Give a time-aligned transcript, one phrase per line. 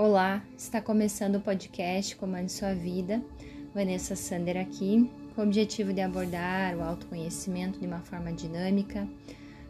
[0.00, 3.20] Olá, está começando o podcast Comande Sua Vida.
[3.74, 9.08] Vanessa Sander aqui, com o objetivo de abordar o autoconhecimento de uma forma dinâmica,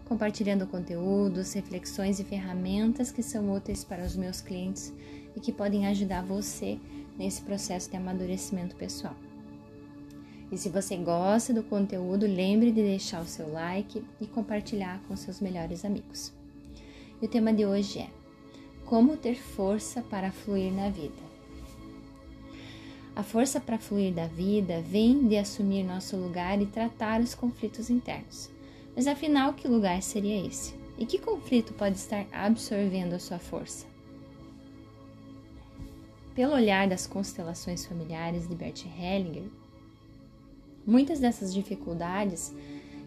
[0.05, 4.93] compartilhando conteúdos, reflexões e ferramentas que são úteis para os meus clientes
[5.35, 6.79] e que podem ajudar você
[7.17, 9.17] nesse processo de amadurecimento pessoal.
[10.53, 15.17] E se você gosta do conteúdo, lembre de deixar o seu like e compartilhar com
[15.17, 16.35] seus melhores amigos.
[17.23, 18.18] E o tema de hoje é
[18.89, 21.29] como ter força para fluir na vida.
[23.15, 27.91] A força para fluir da vida vem de assumir nosso lugar e tratar os conflitos
[27.91, 28.49] internos.
[28.97, 30.75] Mas afinal, que lugar seria esse?
[30.97, 33.87] E que conflito pode estar absorvendo a sua força?
[36.35, 39.51] Pelo olhar das constelações familiares de Bert Hellinger,
[40.87, 42.55] muitas dessas dificuldades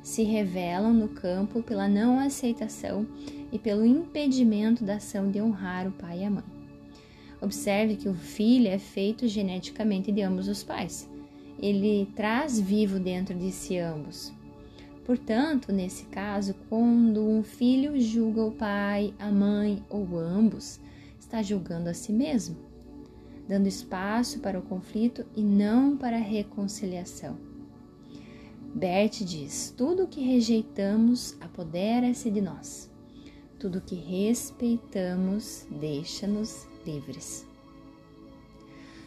[0.03, 3.05] se revelam no campo pela não aceitação
[3.51, 6.43] e pelo impedimento da ação de honrar o pai e a mãe.
[7.41, 11.09] Observe que o filho é feito geneticamente de ambos os pais.
[11.59, 14.31] Ele traz vivo dentro de si ambos.
[15.05, 20.79] Portanto, nesse caso, quando um filho julga o pai, a mãe ou ambos,
[21.19, 22.55] está julgando a si mesmo,
[23.47, 27.50] dando espaço para o conflito e não para a reconciliação.
[28.73, 32.89] Bert diz: tudo que rejeitamos apodera-se de nós.
[33.59, 37.45] Tudo que respeitamos deixa-nos livres.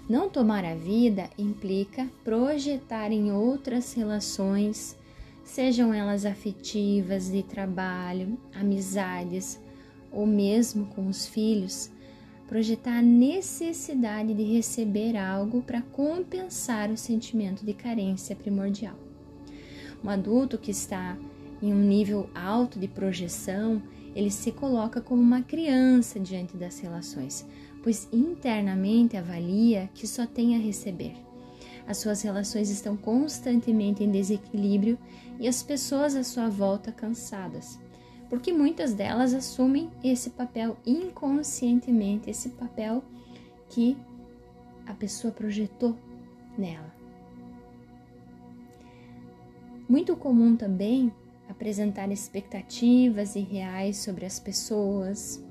[0.09, 4.97] Não tomar a vida implica projetar em outras relações,
[5.43, 9.59] sejam elas afetivas, de trabalho, amizades
[10.13, 11.91] ou mesmo com os filhos,
[12.47, 19.04] projetar a necessidade de receber algo para compensar o sentimento de carência primordial.
[20.05, 21.17] Um adulto que está
[21.63, 23.83] em um nível alto de projeção
[24.15, 27.45] ele se coloca como uma criança diante das relações,
[27.83, 31.15] pois internamente avalia que só tem a receber.
[31.87, 34.99] As suas relações estão constantemente em desequilíbrio
[35.39, 37.79] e as pessoas à sua volta cansadas,
[38.31, 43.03] porque muitas delas assumem esse papel inconscientemente, esse papel
[43.69, 43.97] que
[44.87, 45.97] a pessoa projetou
[46.57, 46.94] nela.
[49.89, 51.13] Muito comum também
[51.49, 55.45] apresentar expectativas irreais sobre as pessoas,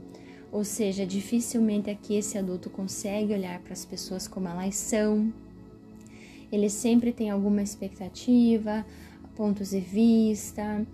[0.51, 5.31] ou seja, dificilmente aqui esse adulto consegue olhar para as pessoas como elas são.
[6.51, 8.83] Ele sempre tem alguma expectativa,
[9.35, 10.85] pontos de vista,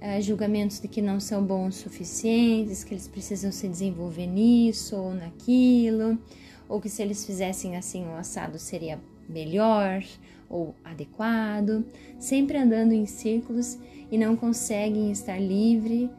[0.00, 4.96] eh, julgamentos de que não são bons o suficientes, que eles precisam se desenvolver nisso
[4.96, 6.18] ou naquilo,
[6.66, 8.98] ou que se eles fizessem assim o assado seria
[9.28, 10.04] melhor
[10.48, 11.84] ou adequado,
[12.18, 13.78] sempre andando em círculos
[14.10, 16.10] e não conseguem estar livre,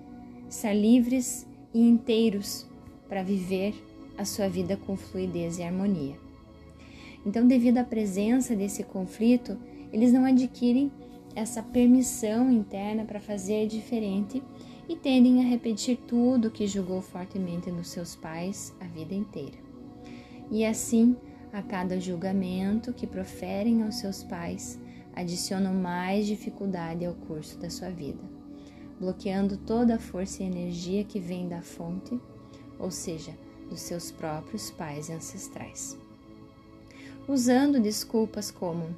[0.49, 2.67] estar livres e inteiros
[3.07, 3.73] para viver
[4.17, 6.15] a sua vida com fluidez e harmonia.
[7.25, 9.57] Então, devido à presença desse conflito,
[9.91, 10.91] eles não adquirem
[11.35, 14.41] essa permissão interna para fazer diferente
[14.89, 19.57] e tendem a repetir tudo que julgou fortemente nos seus pais a vida inteira.
[20.49, 21.15] E assim,
[21.51, 24.79] a cada julgamento que proferem aos seus pais,
[25.15, 28.21] adicionam mais dificuldade ao curso da sua vida,
[28.99, 32.19] bloqueando toda a força e energia que vem da fonte,
[32.77, 33.31] ou seja,
[33.69, 35.97] dos seus próprios pais ancestrais.
[37.27, 38.95] Usando desculpas como: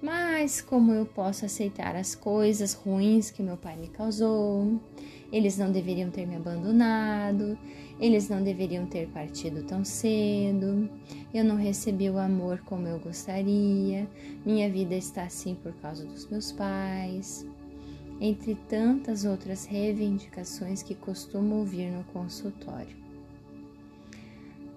[0.00, 4.80] Mas como eu posso aceitar as coisas ruins que meu pai me causou?
[5.30, 7.58] Eles não deveriam ter me abandonado,
[8.00, 10.88] eles não deveriam ter partido tão cedo,
[11.34, 14.08] eu não recebi o amor como eu gostaria,
[14.46, 17.44] minha vida está assim por causa dos meus pais,
[18.20, 22.96] entre tantas outras reivindicações que costumo ouvir no consultório.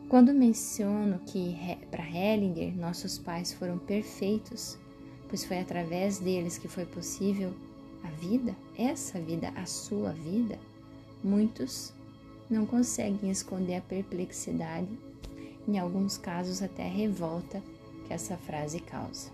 [0.10, 1.56] Quando menciono que
[1.90, 4.78] para Hellinger nossos pais foram perfeitos,
[5.30, 7.54] pois foi através deles que foi possível
[8.04, 10.60] a vida, essa vida, a sua vida,
[11.24, 11.94] muitos
[12.52, 14.90] não conseguem esconder a perplexidade,
[15.68, 17.64] em alguns casos até a revolta
[18.06, 19.32] que essa frase causa.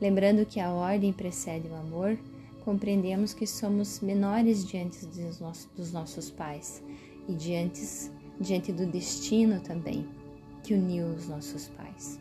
[0.00, 2.18] Lembrando que a ordem precede o amor,
[2.64, 6.82] compreendemos que somos menores diante dos nossos, pais
[7.26, 7.80] e diante,
[8.38, 10.06] diante do destino também
[10.62, 12.20] que uniu os nossos pais.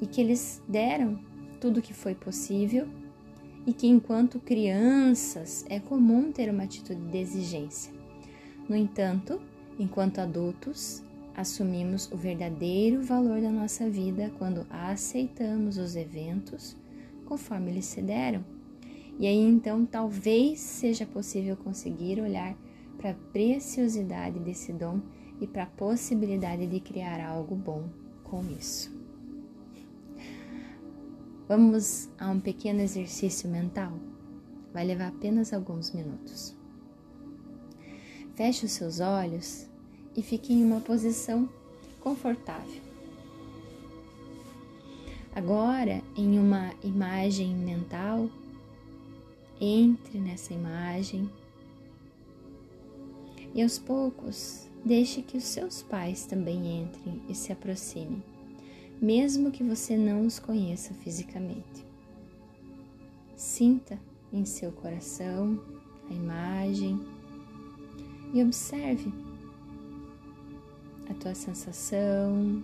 [0.00, 1.18] E que eles deram
[1.60, 2.86] tudo o que foi possível
[3.66, 7.92] e que, enquanto crianças, é comum ter uma atitude de exigência.
[8.68, 9.40] No entanto,
[9.78, 11.02] enquanto adultos,
[11.34, 16.76] assumimos o verdadeiro valor da nossa vida quando aceitamos os eventos
[17.24, 18.44] conforme eles se deram.
[19.18, 22.56] E aí então talvez seja possível conseguir olhar
[22.98, 25.00] para a preciosidade desse dom
[25.40, 27.88] e para a possibilidade de criar algo bom
[28.22, 29.01] com isso.
[31.54, 33.92] Vamos a um pequeno exercício mental?
[34.72, 36.56] Vai levar apenas alguns minutos.
[38.34, 39.68] Feche os seus olhos
[40.16, 41.46] e fique em uma posição
[42.00, 42.80] confortável.
[45.34, 48.30] Agora, em uma imagem mental,
[49.60, 51.30] entre nessa imagem
[53.54, 58.22] e aos poucos deixe que os seus pais também entrem e se aproximem,
[59.02, 61.84] mesmo que você não os conheça fisicamente.
[63.34, 63.98] Sinta
[64.32, 65.60] em seu coração
[66.08, 67.00] a imagem
[68.32, 69.12] e observe
[71.10, 72.62] a tua sensação,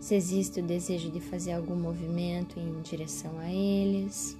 [0.00, 4.36] se existe o desejo de fazer algum movimento em direção a eles.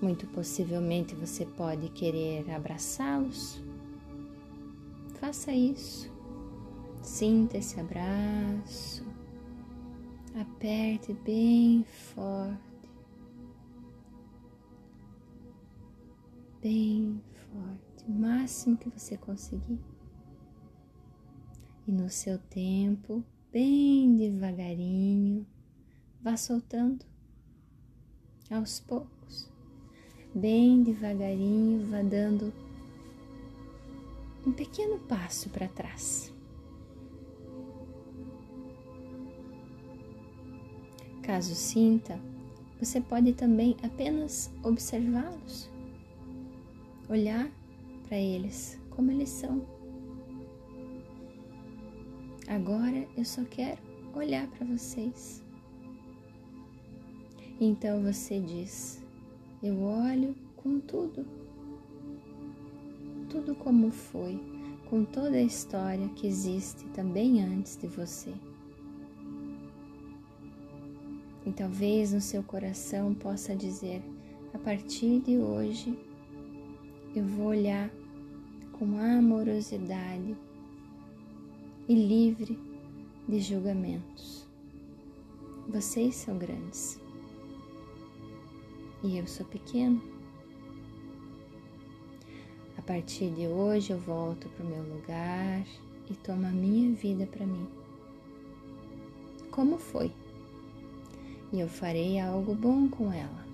[0.00, 3.65] Muito possivelmente você pode querer abraçá-los.
[5.26, 6.08] Faça isso.
[7.02, 9.04] Sinta esse abraço.
[10.40, 12.88] Aperte bem forte.
[16.62, 19.80] Bem forte, o máximo que você conseguir
[21.88, 25.44] e no seu tempo, bem devagarinho,
[26.22, 27.04] vá soltando
[28.48, 29.50] aos poucos,
[30.32, 32.52] bem devagarinho, vá dando
[34.46, 36.32] um pequeno passo para trás.
[41.22, 42.20] Caso sinta,
[42.78, 45.68] você pode também apenas observá-los,
[47.08, 47.50] olhar
[48.06, 49.76] para eles como eles são
[52.48, 53.80] Agora eu só quero
[54.14, 55.42] olhar para vocês.
[57.60, 59.02] Então você diz:
[59.60, 61.26] Eu olho com tudo,
[63.36, 64.40] tudo como foi,
[64.88, 68.32] com toda a história que existe também antes de você.
[71.44, 74.02] E talvez no seu coração possa dizer:
[74.54, 75.98] a partir de hoje
[77.14, 77.90] eu vou olhar
[78.72, 80.34] com amorosidade
[81.86, 82.58] e livre
[83.28, 84.46] de julgamentos.
[85.68, 86.98] Vocês são grandes
[89.04, 90.15] e eu sou pequeno.
[92.86, 95.66] Partir de hoje eu volto para o meu lugar
[96.08, 97.66] e tomo a minha vida para mim.
[99.50, 100.12] Como foi?
[101.52, 103.44] E eu farei algo bom com ela.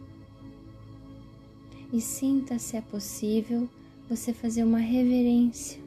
[1.90, 3.67] E sinta se é possível
[4.06, 5.82] você fazer uma reverência